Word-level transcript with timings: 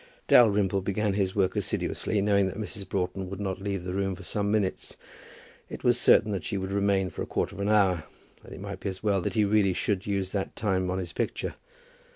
Dalrymple 0.27 0.81
began 0.81 1.13
his 1.13 1.35
work 1.35 1.55
assiduously, 1.55 2.23
knowing 2.23 2.47
that 2.47 2.57
Mrs. 2.57 2.89
Broughton 2.89 3.29
would 3.29 3.39
not 3.39 3.61
leave 3.61 3.83
the 3.83 3.93
room 3.93 4.15
for 4.15 4.23
some 4.23 4.49
minutes. 4.51 4.97
It 5.69 5.83
was 5.83 5.99
certain 6.01 6.31
that 6.31 6.43
she 6.43 6.57
would 6.57 6.71
remain 6.71 7.11
for 7.11 7.21
a 7.21 7.27
quarter 7.27 7.53
of 7.55 7.61
an 7.61 7.69
hour, 7.69 8.05
and 8.43 8.51
it 8.51 8.59
might 8.59 8.79
be 8.79 8.89
as 8.89 9.03
well 9.03 9.21
that 9.21 9.35
he 9.35 9.41
should 9.75 9.97
really 10.07 10.11
use 10.11 10.31
that 10.31 10.55
time 10.55 10.89
on 10.89 10.97
his 10.97 11.13
picture. 11.13 11.53